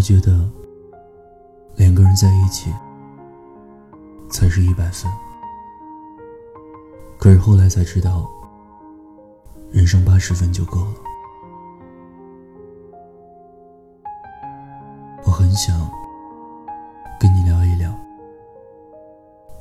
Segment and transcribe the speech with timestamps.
[0.00, 0.48] 来觉得
[1.76, 2.72] 两个人在一起
[4.30, 5.12] 才是一百分，
[7.18, 8.26] 可是后来才知道，
[9.70, 10.94] 人生八十分就够了。
[15.26, 15.78] 我很想
[17.20, 17.94] 跟你聊一聊，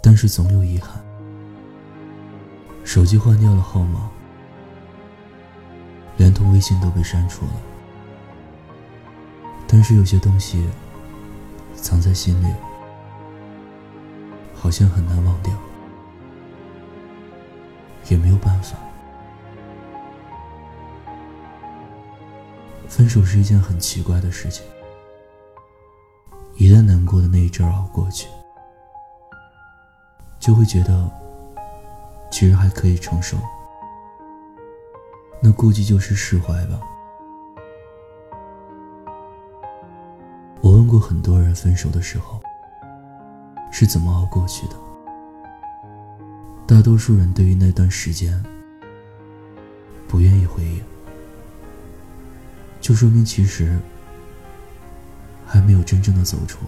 [0.02, 1.04] 但是总有遗憾，
[2.86, 4.10] 手机换掉了号码，
[6.16, 7.52] 连同微信都被删除了。
[9.72, 10.68] 但是有些东西
[11.76, 12.52] 藏在心里，
[14.56, 15.54] 好像很难忘掉，
[18.10, 18.76] 也没有办法。
[22.88, 24.66] 分手是一件很奇怪的事情，
[26.56, 28.28] 一旦难过的那一阵熬过去，
[30.40, 31.10] 就会觉得
[32.32, 33.38] 其实还可以承受，
[35.44, 36.82] 那估计就是释怀吧。
[41.00, 42.42] 过很多人分手的时候
[43.72, 44.76] 是怎么熬过去的？
[46.68, 48.44] 大多数人对于那段时间
[50.10, 50.82] 不愿意回忆，
[52.82, 53.80] 就说明其实
[55.48, 56.66] 还没有真正的走出。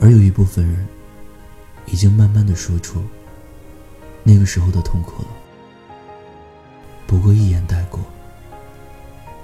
[0.00, 0.84] 而有一部分人
[1.86, 3.00] 已经慢慢的说出
[4.24, 5.28] 那个时候的痛苦了，
[7.06, 8.00] 不过一眼带过，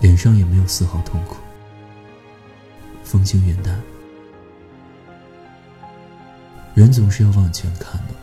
[0.00, 1.36] 脸上也没有丝毫痛苦。
[3.11, 3.83] 风轻云淡，
[6.77, 8.14] 人总是要往前看的。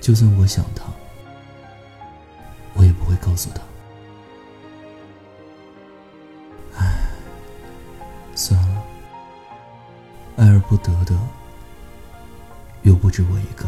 [0.00, 0.84] 就算我想他，
[2.72, 3.60] 我也不会告诉他。
[6.78, 7.10] 唉，
[8.34, 8.82] 算了，
[10.38, 11.14] 爱而不得的
[12.80, 13.66] 又不止我一个，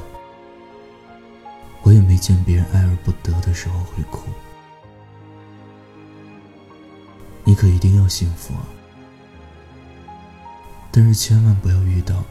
[1.83, 4.23] 我也没见别人爱而不得的时候会哭。
[7.45, 8.67] 你可一定要幸福啊！
[10.93, 12.25] 但是千万不要遇到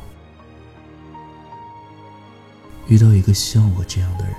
[2.88, 4.36] 遇到一个像我这样的人。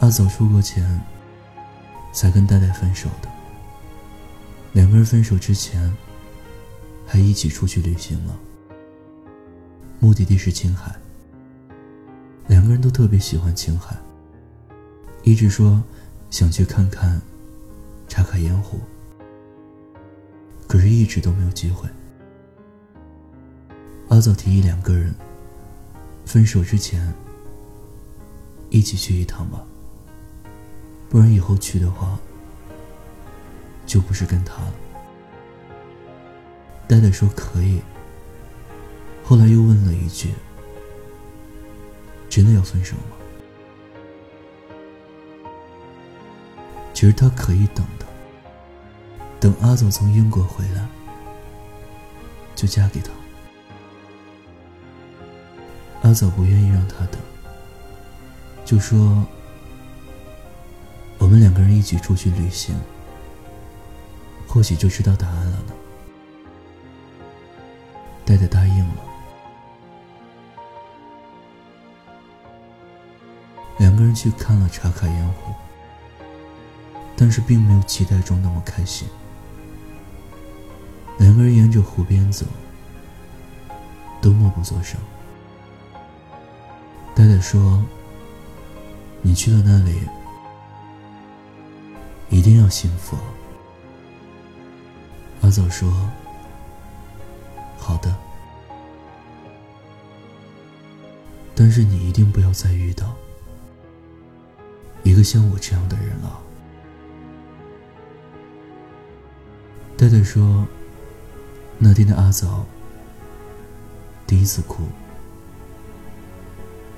[0.00, 1.00] 阿早出国前
[2.12, 3.30] 才跟戴戴分手的，
[4.72, 5.96] 两个人分手之前
[7.06, 8.36] 还一起出去旅行了，
[10.00, 10.94] 目的地是青海。
[12.48, 13.96] 两个人都特别喜欢青海，
[15.22, 15.80] 一直说
[16.30, 17.22] 想去看看。
[18.12, 18.78] 查卡盐湖，
[20.68, 21.88] 可是一直都没有机会。
[24.10, 25.14] 阿早提议两个人
[26.26, 27.10] 分手之前
[28.68, 29.64] 一起去一趟吧，
[31.08, 32.18] 不然以后去的话
[33.86, 34.74] 就不是跟他了。
[36.86, 37.80] 呆呆说可以，
[39.24, 40.34] 后来又问了一句
[42.28, 43.16] ：“真的要分手吗？”
[46.92, 47.82] 其实他可以等，
[49.42, 50.86] 等阿总从英国回来，
[52.54, 53.10] 就嫁给他。
[56.02, 57.20] 阿早不愿意让他等，
[58.64, 59.26] 就说
[61.18, 62.76] ：“我们两个人一起出去旅行，
[64.46, 65.72] 或许就知道答案了呢。”
[68.24, 69.02] 戴戴答应了，
[73.78, 75.52] 两个人去看了茶卡盐湖。
[77.16, 79.08] 但是并没有期待中那么开心。
[81.22, 82.44] 两个人沿着湖边走，
[84.20, 85.00] 都默不作声。
[87.14, 87.80] 呆呆说
[89.22, 90.00] ：“你去了那里，
[92.28, 93.16] 一定要幸福。”
[95.42, 95.88] 阿早说
[97.78, 98.12] ：“好的，
[101.54, 103.14] 但是你一定不要再遇到
[105.04, 106.40] 一个像我这样的人了。”
[109.96, 110.66] 呆呆说
[111.84, 112.64] ：“那天的阿早
[114.24, 114.84] 第一次哭。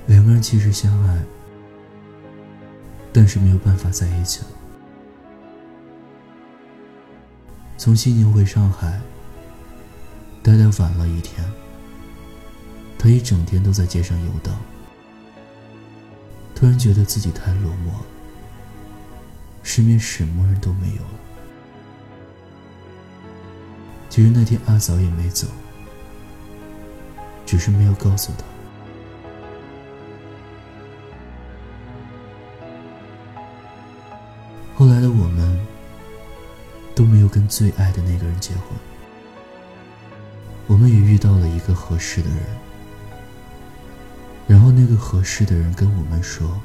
[0.05, 1.23] 两个人其实相爱，
[3.11, 4.47] 但是没有办法在一起了。
[7.79, 9.01] 从西宁回上海，
[10.43, 11.43] 呆呆晚了一天。
[12.99, 14.55] 他一整天都在街上游荡，
[16.53, 17.89] 突然觉得自己太落寞，
[19.63, 21.19] 身边什么人都没有了。”
[24.15, 25.45] 其实那天阿嫂也没走，
[27.45, 28.45] 只是没有告诉他。
[34.73, 35.59] 后来的我们
[36.95, 38.69] 都没有跟最爱的那个人结婚，
[40.67, 42.39] 我们也遇到了一个合适的人，
[44.47, 46.57] 然后那个合适的人跟我们说：“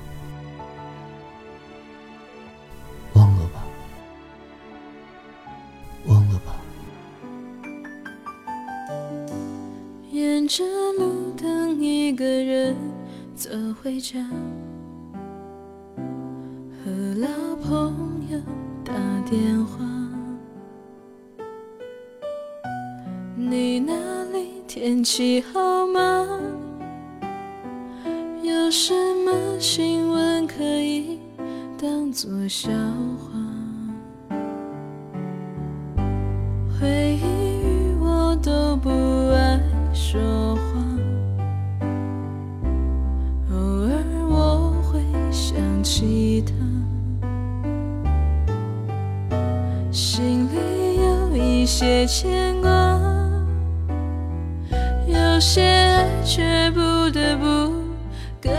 [13.83, 14.19] 回家，
[15.97, 17.27] 和老
[17.63, 18.39] 朋友
[18.85, 18.93] 打
[19.25, 19.83] 电话。
[23.35, 23.95] 你那
[24.33, 26.29] 里天气好吗？
[28.43, 28.93] 有什
[29.25, 31.19] 么新闻可以
[31.81, 32.71] 当作笑
[33.17, 33.41] 话？
[36.79, 37.25] 回忆
[37.65, 39.59] 与我都不爱
[39.95, 40.50] 说
[51.71, 52.69] 些牵挂，
[55.07, 56.81] 有些爱却不
[57.11, 57.47] 得不。
[58.43, 58.51] 割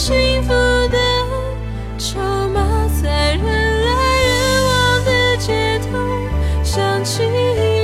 [0.00, 0.96] 幸福的
[1.98, 2.18] 筹
[2.48, 3.90] 码，在人来
[4.24, 5.98] 人往的街头。
[6.64, 7.22] 想起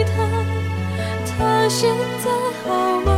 [0.06, 0.24] 他，
[1.26, 2.30] 他现在
[2.64, 3.12] 好吗？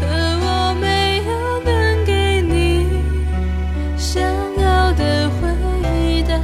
[0.00, 2.88] 可我没有能给你
[3.96, 6.36] 想要的回答。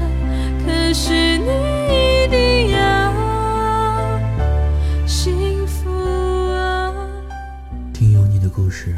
[0.65, 1.49] 可是你
[1.91, 3.13] 一定要
[5.05, 6.95] 幸福啊！
[7.93, 8.95] 听有你的故事，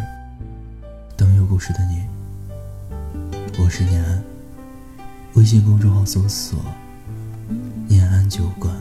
[1.16, 2.04] 等有故事的你。
[3.56, 4.22] 我是念安，
[5.34, 6.58] 微信公众号搜索
[7.86, 8.74] “念安酒馆”。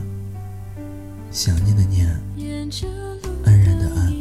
[1.31, 2.07] 想念的念，
[3.45, 4.11] 安然的安，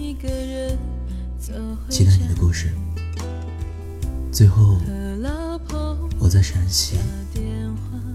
[1.89, 2.71] 期待你的故事。
[4.31, 4.79] 最后，
[6.19, 6.97] 我在陕西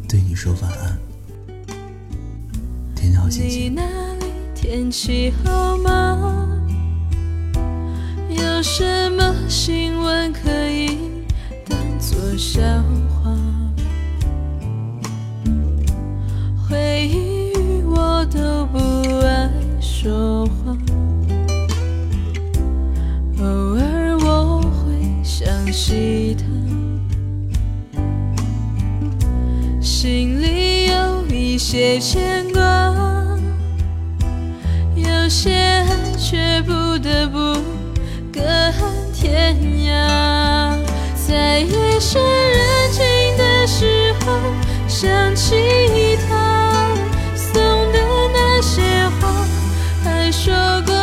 [0.07, 0.98] 对你说晚安，
[2.95, 3.75] 天气好心情。
[4.54, 6.62] 天气好吗？
[8.30, 10.98] 有什么新闻可以
[12.09, 12.62] 做笑
[13.09, 13.36] 话？
[16.69, 17.51] 回忆
[17.83, 18.77] 我都不
[19.25, 19.50] 爱
[19.81, 20.77] 说话，
[23.39, 23.45] 偶
[23.75, 26.45] 尔我会想起他，
[29.81, 32.62] 心里有一些牵挂，
[34.95, 35.86] 有些爱
[36.18, 37.38] 却不得不
[38.31, 38.39] 隔
[39.13, 40.77] 天涯，
[41.27, 41.65] 在
[41.98, 43.04] 夜深人静
[43.38, 44.54] 的时候
[44.88, 46.94] 想起他
[47.36, 47.56] 送
[47.92, 47.98] 的
[48.32, 48.84] 那些
[49.20, 49.44] 话，
[50.04, 50.54] 还说
[50.86, 50.94] 过